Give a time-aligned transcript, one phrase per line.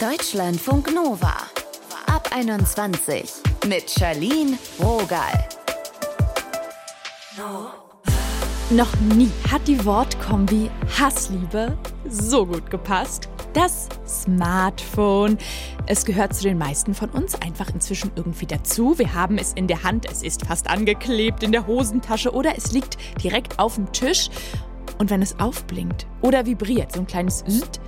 [0.00, 1.34] Deutschlandfunk Nova.
[2.06, 3.32] Ab 21
[3.66, 5.48] mit Charlene Rogal.
[8.70, 11.76] Noch nie hat die Wortkombi Hassliebe
[12.08, 13.28] so gut gepasst.
[13.54, 15.36] Das Smartphone.
[15.86, 18.96] Es gehört zu den meisten von uns einfach inzwischen irgendwie dazu.
[19.00, 22.70] Wir haben es in der Hand, es ist fast angeklebt in der Hosentasche oder es
[22.70, 24.30] liegt direkt auf dem Tisch.
[24.98, 27.80] Und wenn es aufblinkt oder vibriert, so ein kleines Zzt,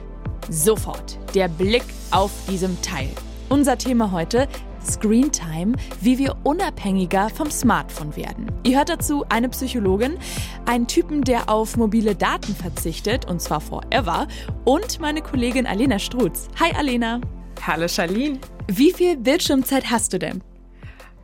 [0.50, 3.10] sofort der Blick auf diesem Teil.
[3.48, 4.48] Unser Thema heute,
[4.84, 8.50] Screen Time, wie wir unabhängiger vom Smartphone werden.
[8.64, 10.18] Ihr hört dazu eine Psychologin,
[10.66, 14.26] einen Typen, der auf mobile Daten verzichtet, und zwar forever,
[14.64, 16.48] und meine Kollegin Alena Strutz.
[16.58, 17.20] Hi Alena.
[17.64, 18.38] Hallo Charlene.
[18.68, 20.42] Wie viel Bildschirmzeit hast du denn?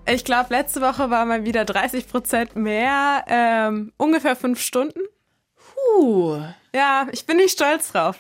[0.09, 5.01] Ich glaube, letzte Woche war mal wieder 30 Prozent mehr, ähm, ungefähr fünf Stunden.
[5.57, 6.41] Puh.
[6.75, 8.17] Ja, ich bin nicht stolz drauf.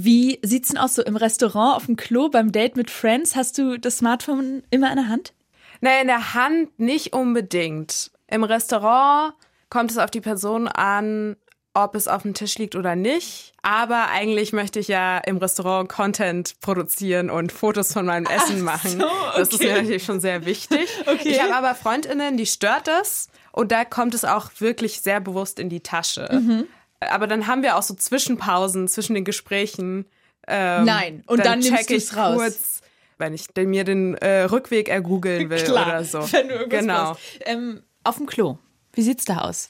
[0.00, 3.34] Wie sieht's denn aus so im Restaurant, auf dem Klo, beim Date mit Friends?
[3.34, 5.32] Hast du das Smartphone immer in der Hand?
[5.80, 8.12] Na, in der Hand nicht unbedingt.
[8.28, 9.34] Im Restaurant
[9.70, 11.34] kommt es auf die Person an,
[11.74, 13.54] ob es auf dem Tisch liegt oder nicht.
[13.62, 18.74] Aber eigentlich möchte ich ja im Restaurant Content produzieren und Fotos von meinem Essen Ach
[18.76, 19.00] machen.
[19.00, 19.38] so, okay.
[19.38, 20.88] Das ist mir natürlich schon sehr wichtig.
[21.08, 21.30] Okay.
[21.30, 23.30] Ich habe aber Freundinnen, die stört das.
[23.50, 26.28] Und da kommt es auch wirklich sehr bewusst in die Tasche.
[26.30, 26.68] Mhm.
[27.00, 30.06] Aber dann haben wir auch so Zwischenpausen zwischen den Gesprächen.
[30.46, 32.36] Ähm, Nein, und dann nimmst check du's ich raus.
[32.36, 32.80] kurz,
[33.18, 36.20] wenn ich mir den äh, Rückweg ergoogeln will Klar, oder so.
[36.32, 37.16] wenn du irgendwas genau.
[37.44, 38.58] Ähm, auf dem Klo.
[38.92, 39.68] Wie sieht's da aus?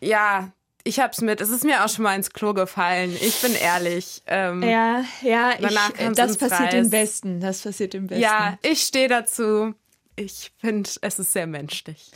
[0.00, 0.52] Ja,
[0.84, 1.40] ich hab's mit.
[1.40, 3.16] Es ist mir auch schon mal ins Klo gefallen.
[3.20, 4.22] Ich bin ehrlich.
[4.26, 6.84] Ähm, Ja, ja, Danach ich, kam's das passiert Reis.
[6.84, 7.40] im Besten.
[7.40, 8.22] Das passiert im Besten.
[8.22, 9.74] ja, ich stehe dazu.
[10.16, 12.10] Ich finde, es ist sehr menschlich.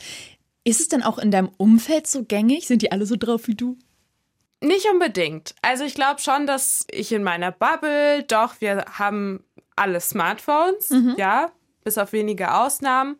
[0.63, 2.67] Ist es denn auch in deinem Umfeld so gängig?
[2.67, 3.77] Sind die alle so drauf wie du?
[4.61, 5.53] Nicht unbedingt.
[5.61, 9.43] Also ich glaube schon, dass ich in meiner Bubble, doch, wir haben
[9.75, 11.51] alle Smartphones, ja,
[11.83, 13.17] bis auf wenige Ausnahmen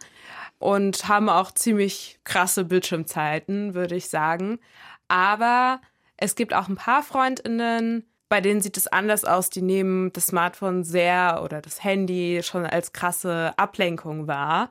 [0.60, 4.60] und haben auch ziemlich krasse Bildschirmzeiten, würde ich sagen.
[5.08, 5.80] Aber
[6.18, 9.50] es gibt auch ein paar Freundinnen, bei denen sieht es anders aus.
[9.50, 14.70] Die nehmen das Smartphone sehr oder das Handy schon als krasse Ablenkung wahr.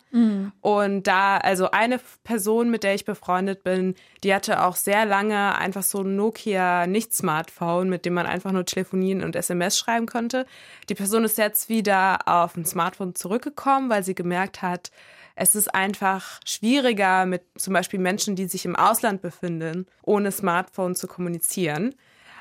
[0.60, 5.56] Und da, also eine Person, mit der ich befreundet bin, die hatte auch sehr lange
[5.56, 10.46] einfach so ein Nokia Nicht-Smartphone, mit dem man einfach nur telefonieren und SMS schreiben konnte.
[10.88, 14.90] Die Person ist jetzt wieder auf ein Smartphone zurückgekommen, weil sie gemerkt hat,
[15.38, 20.94] es ist einfach schwieriger mit zum Beispiel Menschen, die sich im Ausland befinden, ohne Smartphone
[20.94, 21.94] zu kommunizieren.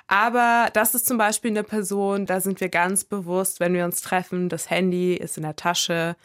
[0.08, 4.02] Aber das ist zum Beispiel eine Person, da sind wir ganz bewusst, wenn wir uns
[4.02, 6.16] treffen, das Handy ist in der Tasche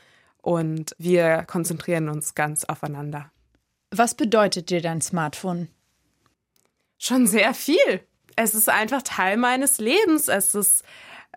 [0.42, 3.30] und wir konzentrieren uns ganz aufeinander.
[3.90, 5.68] Was bedeutet dir dein Smartphone?
[6.98, 8.00] Schon sehr viel.
[8.36, 10.28] Es ist einfach Teil meines Lebens.
[10.28, 10.84] Es ist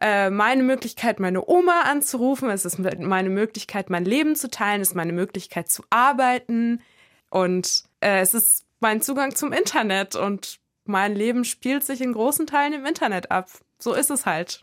[0.02, 2.50] äh, meine Möglichkeit, meine Oma anzurufen.
[2.50, 4.82] Es ist meine Möglichkeit, mein Leben zu teilen.
[4.82, 6.82] Es ist meine Möglichkeit zu arbeiten.
[7.30, 10.16] Und äh, es ist mein Zugang zum Internet.
[10.16, 13.50] Und mein Leben spielt sich in großen Teilen im Internet ab.
[13.80, 14.62] So ist es halt.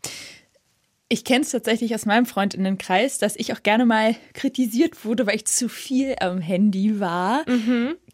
[1.09, 5.37] Ich kenne es tatsächlich aus meinem Freundinnenkreis, dass ich auch gerne mal kritisiert wurde, weil
[5.37, 7.45] ich zu viel am Handy war.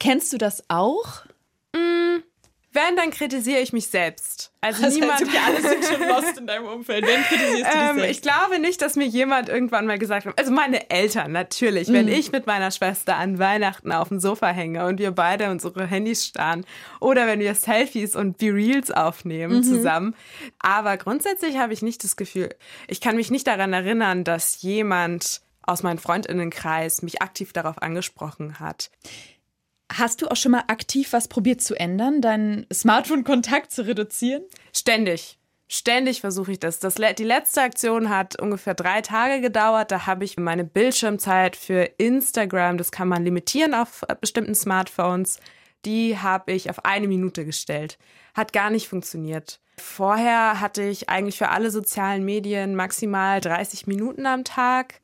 [0.00, 1.26] Kennst du das auch?
[2.76, 4.52] Wenn, dann kritisiere ich mich selbst.
[4.60, 5.12] Also Das niemand.
[5.12, 7.06] heißt, okay, alle sind schon lost in deinem Umfeld.
[7.06, 8.10] Wenn kritisierst du dich Ähm, selbst?
[8.10, 11.92] ich glaube nicht, dass mir jemand irgendwann mal gesagt hat, also meine Eltern natürlich, Mhm.
[11.94, 15.86] wenn ich mit meiner Schwester an Weihnachten auf dem Sofa hänge und wir beide unsere
[15.86, 16.64] Handys starren
[17.00, 19.62] oder wenn wir Selfies und Be-Reels aufnehmen Mhm.
[19.64, 20.14] zusammen.
[20.58, 22.50] Aber grundsätzlich habe ich nicht das Gefühl,
[22.88, 28.60] ich kann mich nicht daran erinnern, dass jemand aus meinem Freundinnenkreis mich aktiv darauf angesprochen
[28.60, 28.90] hat.
[29.92, 34.42] Hast du auch schon mal aktiv was probiert zu ändern, deinen Smartphone-Kontakt zu reduzieren?
[34.72, 35.38] Ständig.
[35.68, 36.78] Ständig versuche ich das.
[36.78, 36.94] das.
[36.94, 39.90] Die letzte Aktion hat ungefähr drei Tage gedauert.
[39.90, 45.40] Da habe ich meine Bildschirmzeit für Instagram, das kann man limitieren auf äh, bestimmten Smartphones,
[45.84, 47.98] die habe ich auf eine Minute gestellt.
[48.34, 49.60] Hat gar nicht funktioniert.
[49.78, 55.00] Vorher hatte ich eigentlich für alle sozialen Medien maximal 30 Minuten am Tag.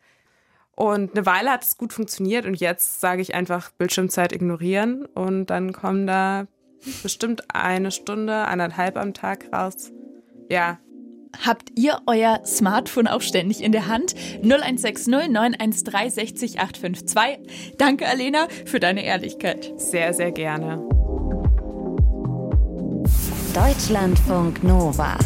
[0.83, 5.47] Und eine Weile hat es gut funktioniert und jetzt sage ich einfach Bildschirmzeit ignorieren und
[5.47, 6.49] dann kommen da
[7.05, 9.93] bestimmt eine Stunde, eineinhalb am Tag raus.
[10.51, 10.79] Ja,
[11.47, 14.15] Habt ihr euer Smartphone auch ständig in der Hand?
[14.43, 17.77] 0160 913 60 852.
[17.79, 19.73] Danke, Alena, für deine Ehrlichkeit.
[19.77, 20.85] sehr, sehr gerne.
[23.55, 25.17] Deutschlandfunk Nova.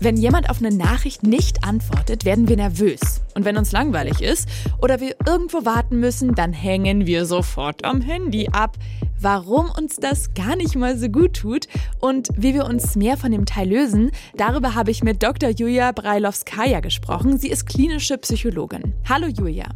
[0.00, 3.20] Wenn jemand auf eine Nachricht nicht antwortet, werden wir nervös.
[3.34, 4.48] Und wenn uns langweilig ist
[4.80, 8.76] oder wir irgendwo warten müssen, dann hängen wir sofort am Handy ab.
[9.20, 11.68] warum uns das gar nicht mal so gut tut
[12.00, 15.50] und wie wir uns mehr von dem Teil lösen, darüber habe ich mit Dr.
[15.50, 17.38] Julia Breilowskaja gesprochen.
[17.38, 18.94] Sie ist klinische Psychologin.
[19.08, 19.68] Hallo Julia.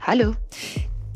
[0.00, 0.32] Hallo.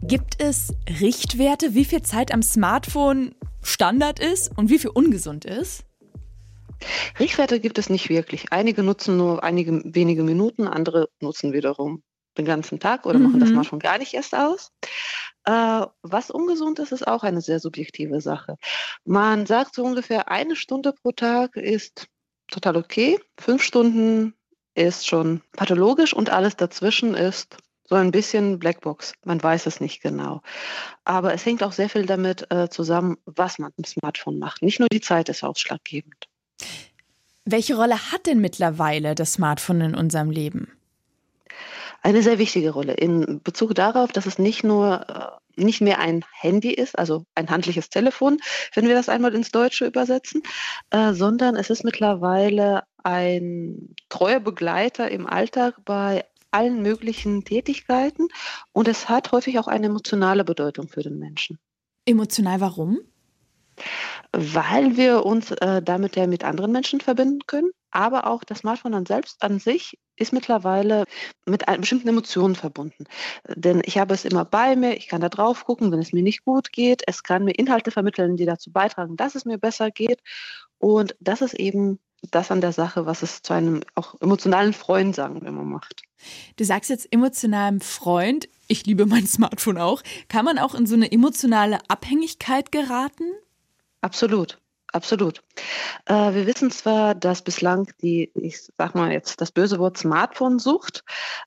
[0.02, 5.84] Gibt es Richtwerte, wie viel Zeit am Smartphone Standard ist und wie viel ungesund ist?
[7.18, 8.52] Richtwerte gibt es nicht wirklich.
[8.52, 12.02] Einige nutzen nur einige wenige Minuten, andere nutzen wiederum
[12.38, 13.54] den ganzen Tag oder machen das mhm.
[13.54, 14.72] Smartphone gar nicht erst aus.
[15.44, 18.56] Äh, was ungesund ist, ist auch eine sehr subjektive Sache.
[19.04, 22.06] Man sagt so ungefähr eine Stunde pro Tag ist
[22.48, 23.18] total okay.
[23.38, 24.34] Fünf Stunden
[24.74, 29.14] ist schon pathologisch und alles dazwischen ist so ein bisschen Blackbox.
[29.24, 30.42] Man weiß es nicht genau.
[31.04, 34.62] Aber es hängt auch sehr viel damit äh, zusammen, was man im Smartphone macht.
[34.62, 36.29] Nicht nur die Zeit ist ausschlaggebend.
[37.44, 40.72] Welche Rolle hat denn mittlerweile das Smartphone in unserem Leben?
[42.02, 46.24] Eine sehr wichtige Rolle in Bezug darauf, dass es nicht nur äh, nicht mehr ein
[46.32, 48.38] Handy ist, also ein handliches Telefon,
[48.74, 50.42] wenn wir das einmal ins Deutsche übersetzen,
[50.90, 58.28] äh, sondern es ist mittlerweile ein treuer Begleiter im Alltag bei allen möglichen Tätigkeiten
[58.72, 61.58] und es hat häufig auch eine emotionale Bedeutung für den Menschen.
[62.06, 62.98] Emotional warum?
[64.32, 68.94] Weil wir uns äh, damit ja mit anderen Menschen verbinden können, aber auch das Smartphone
[68.94, 71.04] an selbst an sich ist mittlerweile
[71.46, 73.04] mit bestimmten Emotionen verbunden.
[73.48, 76.22] Denn ich habe es immer bei mir, ich kann da drauf gucken, wenn es mir
[76.22, 77.02] nicht gut geht.
[77.06, 80.20] Es kann mir Inhalte vermitteln, die dazu beitragen, dass es mir besser geht.
[80.78, 81.98] Und das ist eben
[82.30, 86.02] das an der Sache, was es zu einem auch emotionalen Freund, sagen wir mal, macht.
[86.56, 90.02] Du sagst jetzt emotionalem Freund, ich liebe mein Smartphone auch.
[90.28, 93.24] Kann man auch in so eine emotionale Abhängigkeit geraten?
[94.00, 94.58] Absolut.
[94.93, 95.43] Absolut.
[96.06, 101.05] Äh, wir wissen zwar, dass bislang die, ich sag mal jetzt das böse Wort Smartphone-Sucht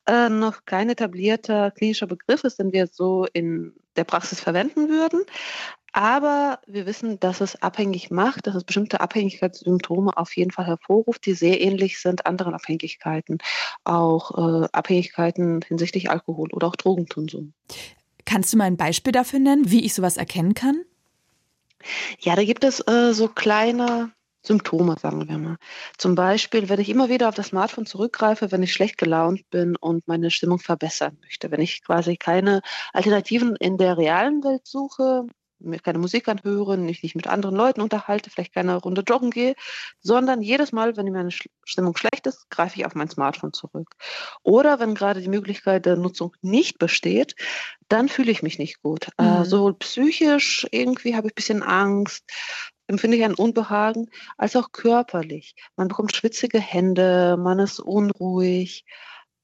[0.08, 5.24] äh, noch kein etablierter klinischer Begriff ist, den wir so in der Praxis verwenden würden.
[5.92, 11.26] Aber wir wissen, dass es abhängig macht, dass es bestimmte Abhängigkeitssymptome auf jeden Fall hervorruft,
[11.26, 13.38] die sehr ähnlich sind anderen Abhängigkeiten,
[13.84, 17.54] auch äh, Abhängigkeiten hinsichtlich Alkohol oder auch Drogenkonsum.
[18.26, 20.84] Kannst du mal ein Beispiel dafür nennen, wie ich sowas erkennen kann?
[22.20, 24.12] Ja, da gibt es äh, so kleine
[24.46, 25.58] Symptome, sagen wir mal.
[25.98, 29.76] Zum Beispiel, wenn ich immer wieder auf das Smartphone zurückgreife, wenn ich schlecht gelaunt bin
[29.78, 35.26] und meine Stimmung verbessern möchte, wenn ich quasi keine Alternativen in der realen Welt suche,
[35.84, 39.56] keine Musik anhöre, mich nicht mit anderen Leuten unterhalte, vielleicht keine Runde joggen gehe,
[40.00, 41.32] sondern jedes Mal, wenn meine
[41.64, 43.96] Stimmung schlecht ist, greife ich auf mein Smartphone zurück.
[44.44, 47.36] Oder wenn gerade die Möglichkeit der Nutzung nicht besteht,
[47.88, 49.08] dann fühle ich mich nicht gut.
[49.18, 49.42] Äh, mhm.
[49.42, 52.24] Äh, sowohl psychisch irgendwie habe ich ein bisschen Angst,
[52.88, 55.56] empfinde ich ein Unbehagen, als auch körperlich.
[55.76, 58.86] Man bekommt schwitzige Hände, man ist unruhig.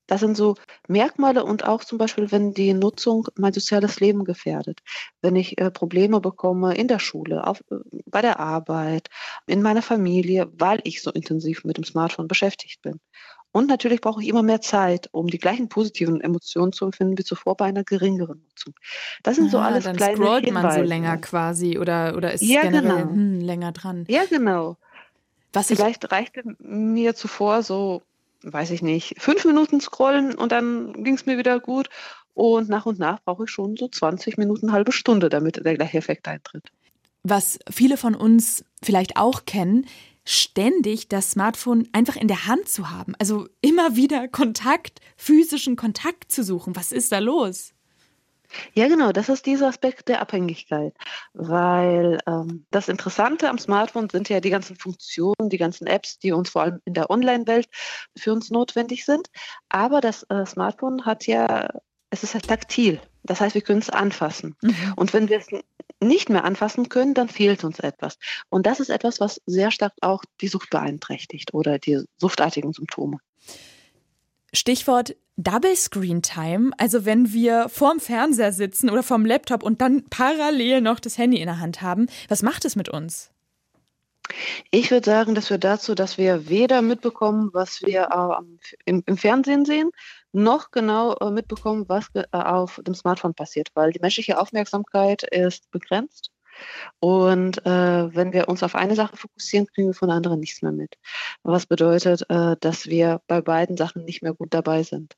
[0.10, 0.56] Das sind so
[0.88, 4.80] Merkmale und auch zum Beispiel, wenn die Nutzung mein soziales Leben gefährdet.
[5.22, 7.76] Wenn ich äh, Probleme bekomme in der Schule, auf, äh,
[8.08, 9.10] bei der Arbeit,
[9.46, 13.00] in meiner Familie, weil ich so intensiv mit dem Smartphone beschäftigt bin.
[13.52, 17.24] Und natürlich brauche ich immer mehr Zeit, um die gleichen positiven Emotionen zu empfinden wie
[17.24, 18.74] zuvor bei einer geringeren Nutzung.
[19.22, 20.68] Das sind ah, so alles dann kleine scrollt Hinweise.
[20.68, 23.14] man so länger quasi oder, oder ist ja, generell genau.
[23.14, 24.06] hm, länger dran.
[24.08, 24.78] Ja, genau.
[25.54, 28.02] Was Vielleicht reichte mir zuvor so
[28.44, 31.90] weiß ich nicht, fünf Minuten scrollen und dann ging es mir wieder gut.
[32.34, 35.98] Und nach und nach brauche ich schon so 20 Minuten, halbe Stunde, damit der gleiche
[35.98, 36.72] Effekt eintritt.
[37.24, 39.86] Was viele von uns vielleicht auch kennen,
[40.24, 43.14] ständig das Smartphone einfach in der Hand zu haben.
[43.20, 46.76] Also immer wieder Kontakt, physischen Kontakt zu suchen.
[46.76, 47.74] Was ist da los?
[48.74, 50.94] Ja, genau, das ist dieser Aspekt der Abhängigkeit,
[51.34, 56.32] weil ähm, das Interessante am Smartphone sind ja die ganzen Funktionen, die ganzen Apps, die
[56.32, 57.68] uns vor allem in der Online-Welt
[58.18, 59.28] für uns notwendig sind.
[59.70, 61.70] Aber das äh, Smartphone hat ja,
[62.10, 64.56] es ist ja taktil, das heißt, wir können es anfassen.
[64.62, 64.94] Mhm.
[64.96, 65.48] Und wenn wir es
[66.02, 68.18] nicht mehr anfassen können, dann fehlt uns etwas.
[68.50, 73.18] Und das ist etwas, was sehr stark auch die Sucht beeinträchtigt oder die suchtartigen Symptome.
[74.54, 80.04] Stichwort Double Screen Time, also wenn wir vorm Fernseher sitzen oder vorm Laptop und dann
[80.10, 83.32] parallel noch das Handy in der Hand haben, was macht es mit uns?
[84.70, 89.16] Ich würde sagen, dass wir dazu, dass wir weder mitbekommen, was wir äh, im, im,
[89.16, 89.92] Fernsehen sehen,
[90.34, 95.72] noch genau äh, mitbekommen, was äh, auf dem Smartphone passiert, weil die menschliche Aufmerksamkeit ist
[95.72, 96.32] begrenzt.
[97.00, 100.74] Und äh, wenn wir uns auf eine Sache fokussieren, kriegen wir von anderen nichts mehr
[100.74, 100.96] mit.
[101.44, 105.16] Was bedeutet, äh, dass wir bei beiden Sachen nicht mehr gut dabei sind.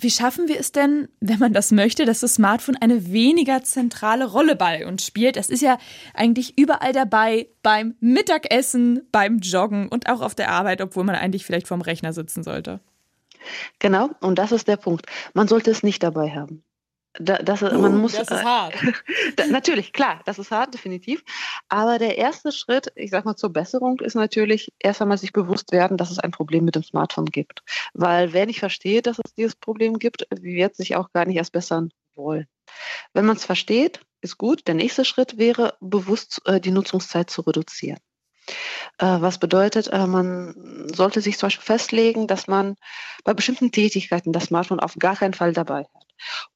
[0.00, 4.30] Wie schaffen wir es denn, wenn man das möchte, dass das Smartphone eine weniger zentrale
[4.30, 5.34] Rolle bei uns spielt?
[5.34, 5.76] Das ist ja
[6.14, 11.44] eigentlich überall dabei, beim Mittagessen, beim Joggen und auch auf der Arbeit, obwohl man eigentlich
[11.44, 12.78] vielleicht vorm Rechner sitzen sollte.
[13.80, 15.06] Genau, und das ist der Punkt.
[15.34, 16.62] Man sollte es nicht dabei haben.
[17.18, 18.74] Da, das, man muss, das ist hart.
[19.36, 21.22] da, natürlich, klar, das ist hart, definitiv.
[21.68, 25.72] Aber der erste Schritt, ich sag mal, zur Besserung ist natürlich erst einmal sich bewusst
[25.72, 27.62] werden, dass es ein Problem mit dem Smartphone gibt.
[27.92, 31.52] Weil wer nicht versteht, dass es dieses Problem gibt, wird sich auch gar nicht erst
[31.52, 32.46] bessern wollen.
[33.12, 34.66] Wenn man es versteht, ist gut.
[34.66, 37.98] Der nächste Schritt wäre, bewusst äh, die Nutzungszeit zu reduzieren.
[38.98, 42.76] Äh, was bedeutet, äh, man sollte sich zum Beispiel festlegen, dass man
[43.24, 46.07] bei bestimmten Tätigkeiten das Smartphone auf gar keinen Fall dabei hat.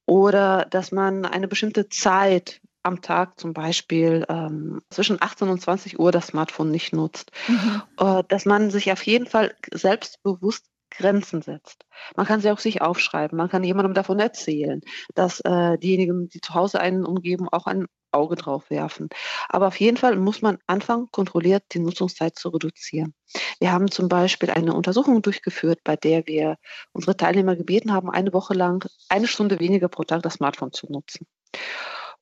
[0.05, 5.99] Oder dass man eine bestimmte Zeit am Tag zum Beispiel ähm, zwischen 18 und 20
[5.99, 7.31] Uhr das Smartphone nicht nutzt.
[7.47, 7.81] Mhm.
[7.97, 10.65] Äh, dass man sich auf jeden Fall selbstbewusst
[10.95, 11.85] Grenzen setzt.
[12.15, 14.81] Man kann sie auch sich aufschreiben, man kann jemandem davon erzählen,
[15.15, 19.09] dass äh, diejenigen, die zu Hause einen umgeben, auch ein Auge drauf werfen.
[19.49, 23.13] Aber auf jeden Fall muss man anfangen, kontrolliert die Nutzungszeit zu reduzieren.
[23.59, 26.57] Wir haben zum Beispiel eine Untersuchung durchgeführt, bei der wir
[26.91, 30.91] unsere Teilnehmer gebeten haben, eine Woche lang eine Stunde weniger pro Tag das Smartphone zu
[30.91, 31.25] nutzen.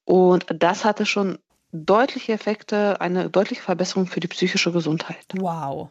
[0.05, 1.39] Und das hatte schon
[1.71, 5.25] deutliche Effekte, eine deutliche Verbesserung für die psychische Gesundheit.
[5.33, 5.89] Wow,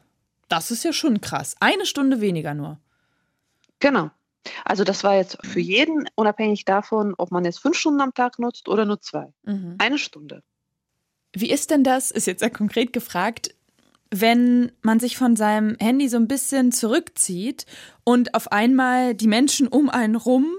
[0.48, 1.56] das ist ja schon krass.
[1.60, 2.78] Eine Stunde weniger nur.
[3.78, 4.10] Genau.
[4.64, 8.38] Also das war jetzt für jeden, unabhängig davon, ob man jetzt fünf Stunden am Tag
[8.38, 9.32] nutzt oder nur zwei.
[9.44, 9.76] Mhm.
[9.78, 10.42] Eine Stunde.
[11.32, 13.54] Wie ist denn das, ist jetzt sehr konkret gefragt,
[14.10, 17.66] wenn man sich von seinem Handy so ein bisschen zurückzieht
[18.02, 20.56] und auf einmal die Menschen um einen rum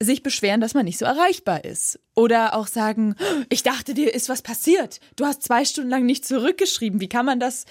[0.00, 2.00] sich beschweren, dass man nicht so erreichbar ist.
[2.14, 3.14] Oder auch sagen,
[3.50, 5.00] ich dachte, dir ist was passiert.
[5.16, 7.00] Du hast zwei Stunden lang nicht zurückgeschrieben.
[7.00, 7.66] Wie kann man das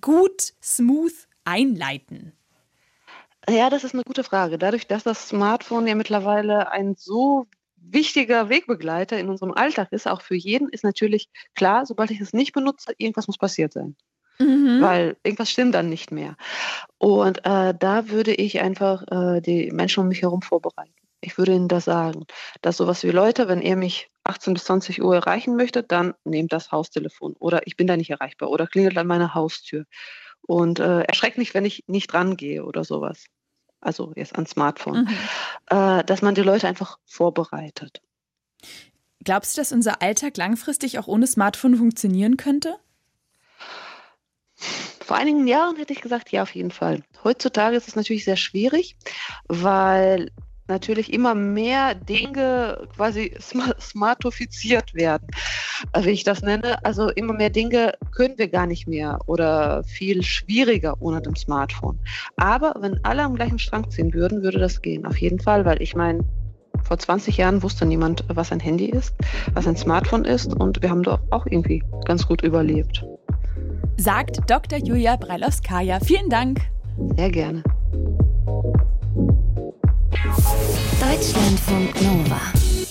[0.00, 2.32] gut, smooth einleiten?
[3.48, 4.58] Ja, das ist eine gute Frage.
[4.58, 7.46] Dadurch, dass das Smartphone ja mittlerweile ein so
[7.76, 12.32] wichtiger Wegbegleiter in unserem Alltag ist, auch für jeden, ist natürlich klar, sobald ich es
[12.32, 13.96] nicht benutze, irgendwas muss passiert sein.
[14.38, 14.80] Mhm.
[14.80, 16.36] Weil irgendwas stimmt dann nicht mehr.
[16.98, 20.94] Und äh, da würde ich einfach äh, die Menschen um mich herum vorbereiten.
[21.20, 22.24] Ich würde Ihnen das sagen,
[22.62, 26.52] dass sowas wie Leute, wenn ihr mich 18 bis 20 Uhr erreichen möchtet, dann nehmt
[26.52, 29.84] das Haustelefon oder ich bin da nicht erreichbar oder klingelt an meiner Haustür
[30.52, 33.24] und äh, erschreckt mich, wenn ich nicht rangehe oder sowas.
[33.80, 35.04] Also jetzt ans Smartphone.
[35.04, 35.76] Mhm.
[35.76, 38.02] Äh, dass man die Leute einfach vorbereitet.
[39.24, 42.76] Glaubst du, dass unser Alltag langfristig auch ohne Smartphone funktionieren könnte?
[45.00, 47.02] Vor einigen Jahren hätte ich gesagt, ja, auf jeden Fall.
[47.24, 48.96] Heutzutage ist es natürlich sehr schwierig,
[49.48, 50.30] weil
[50.68, 53.34] natürlich immer mehr Dinge quasi
[53.80, 55.26] smartifiziert werden,
[55.92, 56.84] äh, wie ich das nenne.
[56.84, 61.98] Also immer mehr Dinge können wir gar nicht mehr oder viel schwieriger ohne dem Smartphone.
[62.36, 65.06] Aber wenn alle am gleichen Strang ziehen würden, würde das gehen.
[65.06, 66.24] Auf jeden Fall, weil ich meine,
[66.84, 69.14] vor 20 Jahren wusste niemand, was ein Handy ist,
[69.54, 73.04] was ein Smartphone ist und wir haben doch auch irgendwie ganz gut überlebt.
[73.96, 74.78] Sagt Dr.
[74.78, 76.00] Julia Breilowskaja.
[76.00, 76.60] Vielen Dank.
[77.16, 77.62] Sehr gerne.
[80.32, 82.40] Deutschlandfunk Nova.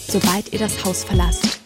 [0.07, 1.59] Sobald ihr das Haus verlasst,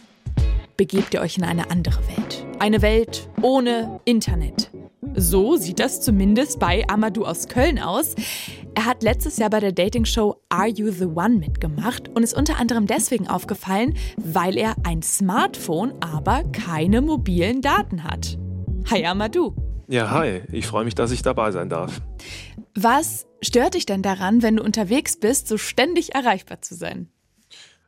[0.77, 2.45] begebt ihr euch in eine andere Welt.
[2.59, 4.71] Eine Welt ohne Internet.
[5.15, 8.15] So sieht das zumindest bei Amadou aus Köln aus.
[8.73, 12.57] Er hat letztes Jahr bei der Dating-Show Are You the One mitgemacht und ist unter
[12.57, 18.37] anderem deswegen aufgefallen, weil er ein Smartphone, aber keine mobilen Daten hat.
[18.89, 19.64] Hi Amadou.
[19.87, 20.41] Ja, hi.
[20.51, 22.01] Ich freue mich, dass ich dabei sein darf.
[22.73, 27.09] Was stört dich denn daran, wenn du unterwegs bist, so ständig erreichbar zu sein?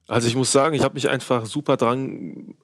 [0.08, 2.56] Also ich muss sagen, ich habe mich einfach super dran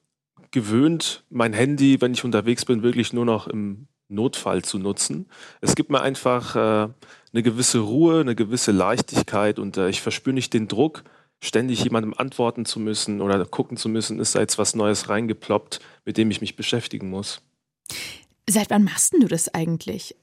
[0.50, 5.26] gewöhnt, mein Handy, wenn ich unterwegs bin, wirklich nur noch im Notfall zu nutzen.
[5.60, 6.88] Es gibt mir einfach äh,
[7.32, 11.02] eine gewisse Ruhe, eine gewisse Leichtigkeit und äh, ich verspüre nicht den Druck,
[11.42, 15.80] ständig jemandem antworten zu müssen oder gucken zu müssen, ist da jetzt was Neues reingeploppt,
[16.04, 17.42] mit dem ich mich beschäftigen muss.
[18.48, 20.14] Seit wann machst du das eigentlich?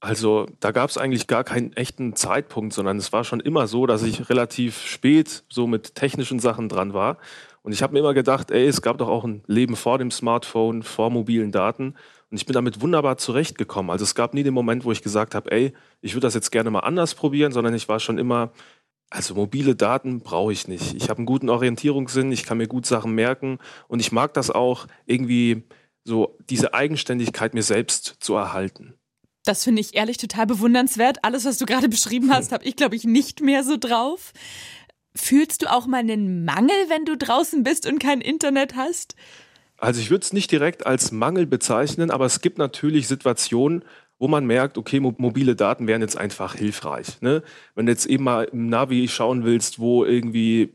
[0.00, 3.86] Also da gab es eigentlich gar keinen echten Zeitpunkt, sondern es war schon immer so,
[3.86, 7.18] dass ich relativ spät so mit technischen Sachen dran war.
[7.62, 10.10] Und ich habe mir immer gedacht, ey, es gab doch auch ein Leben vor dem
[10.10, 11.94] Smartphone, vor mobilen Daten.
[12.30, 13.92] Und ich bin damit wunderbar zurechtgekommen.
[13.92, 16.50] Also es gab nie den Moment, wo ich gesagt habe, ey, ich würde das jetzt
[16.50, 18.50] gerne mal anders probieren, sondern ich war schon immer,
[19.08, 20.94] also mobile Daten brauche ich nicht.
[20.94, 24.50] Ich habe einen guten Orientierungssinn, ich kann mir gut Sachen merken und ich mag das
[24.50, 25.62] auch irgendwie
[26.04, 28.94] so diese Eigenständigkeit mir selbst zu erhalten.
[29.44, 31.24] Das finde ich ehrlich total bewundernswert.
[31.24, 34.32] Alles, was du gerade beschrieben hast, habe ich, glaube ich, nicht mehr so drauf.
[35.14, 39.14] Fühlst du auch mal einen Mangel, wenn du draußen bist und kein Internet hast?
[39.76, 43.84] Also ich würde es nicht direkt als Mangel bezeichnen, aber es gibt natürlich Situationen,
[44.20, 47.20] wo man merkt, okay, mobile Daten wären jetzt einfach hilfreich.
[47.20, 47.42] Ne?
[47.74, 50.72] Wenn du jetzt eben mal im Navi schauen willst, wo irgendwie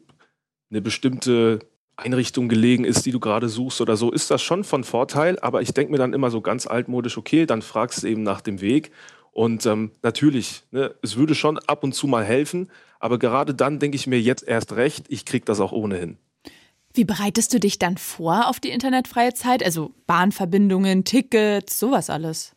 [0.70, 1.60] eine bestimmte
[1.98, 5.40] Einrichtung gelegen ist, die du gerade suchst oder so, ist das schon von Vorteil.
[5.40, 8.42] Aber ich denke mir dann immer so ganz altmodisch, okay, dann fragst du eben nach
[8.42, 8.92] dem Weg
[9.38, 13.78] Und ähm, natürlich, ne, es würde schon ab und zu mal helfen, aber gerade dann
[13.78, 16.18] denke ich mir jetzt erst recht, ich kriege das auch ohnehin.
[16.96, 19.64] Wie bereitest du dich dann vor auf die internetfreie Zeit?
[19.64, 22.56] Also Bahnverbindungen, Tickets, sowas alles?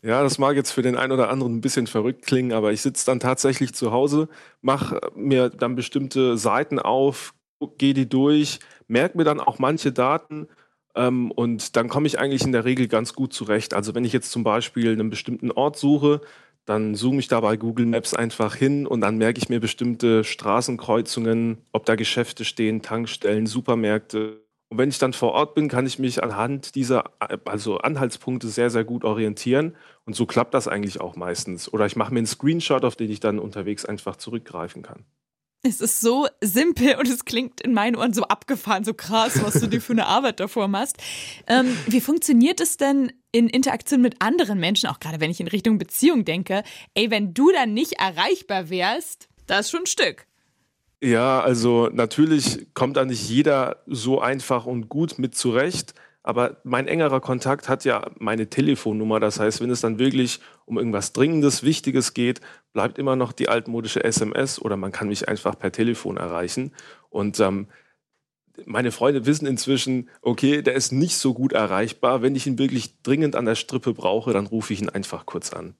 [0.00, 2.82] Ja, das mag jetzt für den einen oder anderen ein bisschen verrückt klingen, aber ich
[2.82, 4.28] sitze dann tatsächlich zu Hause,
[4.60, 7.34] mache mir dann bestimmte Seiten auf,
[7.78, 10.48] gehe die durch, merke mir dann auch manche Daten
[10.94, 13.74] ähm, und dann komme ich eigentlich in der Regel ganz gut zurecht.
[13.74, 16.20] Also wenn ich jetzt zum Beispiel einen bestimmten Ort suche,
[16.64, 20.24] dann zoome ich da bei Google Maps einfach hin und dann merke ich mir bestimmte
[20.24, 25.86] Straßenkreuzungen, ob da Geschäfte stehen, Tankstellen, Supermärkte und wenn ich dann vor Ort bin, kann
[25.86, 27.04] ich mich anhand dieser
[27.44, 29.76] also Anhaltspunkte sehr, sehr gut orientieren.
[30.04, 31.72] Und so klappt das eigentlich auch meistens.
[31.72, 35.04] Oder ich mache mir einen Screenshot, auf den ich dann unterwegs einfach zurückgreifen kann.
[35.62, 39.54] Es ist so simpel und es klingt in meinen Ohren so abgefahren, so krass, was
[39.54, 40.96] du dir für eine Arbeit davor machst.
[41.48, 45.48] Ähm, wie funktioniert es denn in Interaktion mit anderen Menschen, auch gerade wenn ich in
[45.48, 46.62] Richtung Beziehung denke?
[46.94, 50.26] Ey, wenn du dann nicht erreichbar wärst, das ist schon ein Stück.
[51.02, 55.94] Ja, also natürlich kommt da nicht jeder so einfach und gut mit zurecht.
[56.26, 59.20] Aber mein engerer Kontakt hat ja meine Telefonnummer.
[59.20, 62.40] Das heißt, wenn es dann wirklich um irgendwas Dringendes, Wichtiges geht,
[62.72, 66.72] bleibt immer noch die altmodische SMS oder man kann mich einfach per Telefon erreichen.
[67.10, 67.68] Und ähm,
[68.64, 72.22] meine Freunde wissen inzwischen, okay, der ist nicht so gut erreichbar.
[72.22, 75.52] Wenn ich ihn wirklich dringend an der Strippe brauche, dann rufe ich ihn einfach kurz
[75.52, 75.74] an.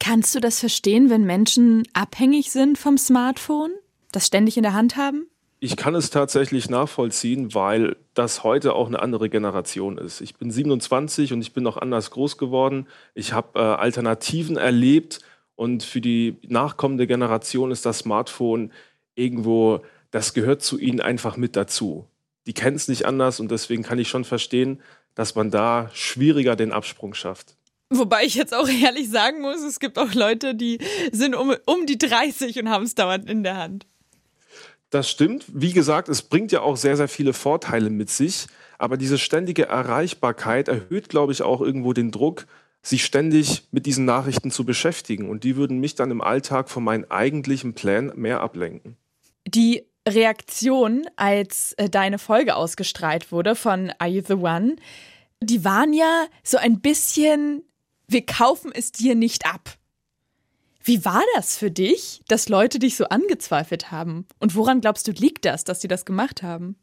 [0.00, 3.70] Kannst du das verstehen, wenn Menschen abhängig sind vom Smartphone?
[4.16, 5.28] das ständig in der Hand haben?
[5.58, 10.20] Ich kann es tatsächlich nachvollziehen, weil das heute auch eine andere Generation ist.
[10.20, 12.86] Ich bin 27 und ich bin noch anders groß geworden.
[13.14, 15.20] Ich habe äh, Alternativen erlebt
[15.54, 18.70] und für die nachkommende Generation ist das Smartphone
[19.14, 22.06] irgendwo, das gehört zu ihnen einfach mit dazu.
[22.46, 24.82] Die kennen es nicht anders und deswegen kann ich schon verstehen,
[25.14, 27.56] dass man da schwieriger den Absprung schafft.
[27.88, 30.78] Wobei ich jetzt auch ehrlich sagen muss, es gibt auch Leute, die
[31.12, 33.86] sind um, um die 30 und haben es dauernd in der Hand.
[34.96, 35.44] Das stimmt.
[35.52, 38.46] Wie gesagt, es bringt ja auch sehr, sehr viele Vorteile mit sich.
[38.78, 42.46] Aber diese ständige Erreichbarkeit erhöht, glaube ich, auch irgendwo den Druck,
[42.80, 45.28] sich ständig mit diesen Nachrichten zu beschäftigen.
[45.28, 48.96] Und die würden mich dann im Alltag von meinen eigentlichen Plänen mehr ablenken.
[49.46, 54.76] Die Reaktion, als äh, deine Folge ausgestrahlt wurde von Are You the One,
[55.42, 57.64] die waren ja so ein bisschen,
[58.08, 59.75] wir kaufen es dir nicht ab.
[60.86, 64.24] Wie war das für dich, dass Leute dich so angezweifelt haben?
[64.38, 66.76] Und woran glaubst du, liegt das, dass sie das gemacht haben?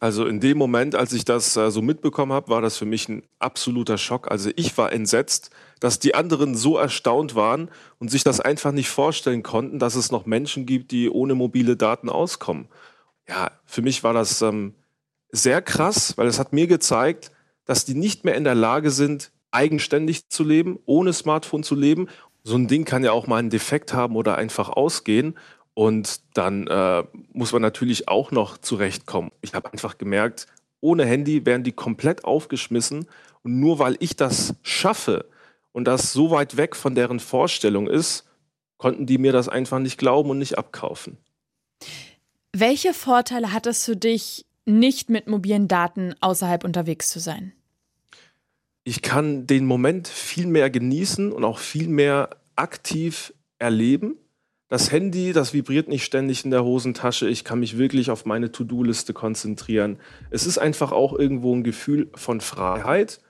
[0.00, 3.08] Also in dem Moment, als ich das äh, so mitbekommen habe, war das für mich
[3.08, 4.28] ein absoluter Schock.
[4.28, 8.88] Also ich war entsetzt, dass die anderen so erstaunt waren und sich das einfach nicht
[8.88, 12.66] vorstellen konnten, dass es noch Menschen gibt, die ohne mobile Daten auskommen.
[13.28, 14.74] Ja, für mich war das ähm,
[15.30, 17.30] sehr krass, weil es hat mir gezeigt,
[17.66, 22.08] dass die nicht mehr in der Lage sind, eigenständig zu leben, ohne Smartphone zu leben
[22.44, 25.38] so ein Ding kann ja auch mal einen Defekt haben oder einfach ausgehen.
[25.74, 29.30] Und dann äh, muss man natürlich auch noch zurechtkommen.
[29.40, 30.46] Ich habe einfach gemerkt,
[30.80, 33.06] ohne Handy wären die komplett aufgeschmissen.
[33.42, 35.26] Und nur weil ich das schaffe
[35.72, 38.26] und das so weit weg von deren Vorstellung ist,
[38.76, 41.16] konnten die mir das einfach nicht glauben und nicht abkaufen.
[42.52, 47.52] Welche Vorteile hat es für dich, nicht mit mobilen Daten außerhalb unterwegs zu sein?
[48.84, 54.16] Ich kann den Moment viel mehr genießen und auch viel mehr aktiv erleben.
[54.68, 57.28] Das Handy, das vibriert nicht ständig in der Hosentasche.
[57.28, 59.98] Ich kann mich wirklich auf meine To-Do-Liste konzentrieren.
[60.30, 63.20] Es ist einfach auch irgendwo ein Gefühl von Freiheit.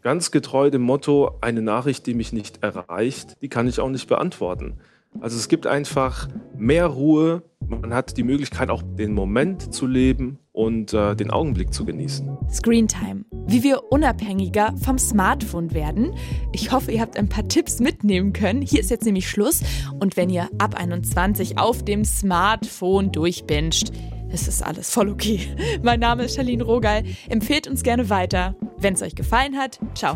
[0.00, 4.08] Ganz getreu dem Motto, eine Nachricht, die mich nicht erreicht, die kann ich auch nicht
[4.08, 4.78] beantworten.
[5.20, 10.38] Also es gibt einfach mehr Ruhe, man hat die Möglichkeit auch den Moment zu leben
[10.52, 12.36] und äh, den Augenblick zu genießen.
[12.50, 16.14] Screentime, wie wir unabhängiger vom Smartphone werden.
[16.52, 18.62] Ich hoffe, ihr habt ein paar Tipps mitnehmen können.
[18.62, 19.62] Hier ist jetzt nämlich Schluss
[20.00, 23.90] und wenn ihr ab 21 auf dem Smartphone durchbinscht,
[24.30, 25.40] es ist alles voll okay.
[25.82, 27.04] Mein Name ist Charlene Rogal.
[27.28, 28.54] Empfehlt uns gerne weiter.
[28.78, 30.14] Wenn es euch gefallen hat, ciao.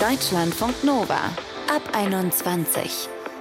[0.00, 1.20] Deutschlandfunk Nova
[1.68, 3.08] ab 21.